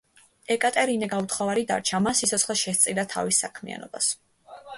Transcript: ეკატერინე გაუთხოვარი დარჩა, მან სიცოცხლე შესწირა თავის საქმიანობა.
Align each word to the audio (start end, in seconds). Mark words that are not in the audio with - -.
ეკატერინე 0.53 1.09
გაუთხოვარი 1.11 1.65
დარჩა, 1.73 1.99
მან 2.07 2.17
სიცოცხლე 2.21 2.57
შესწირა 2.65 3.07
თავის 3.13 3.43
საქმიანობა. 3.47 4.05